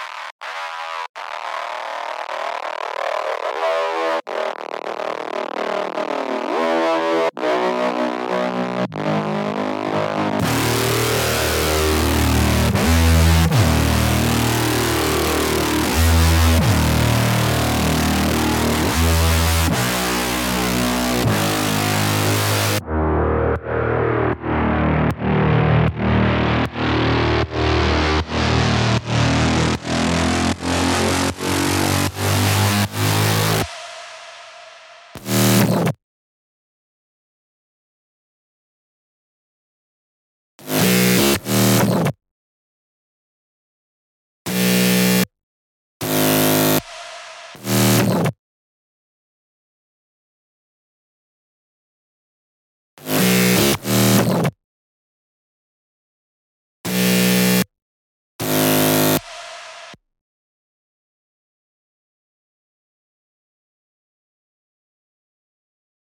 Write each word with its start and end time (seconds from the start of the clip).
you 0.00 0.29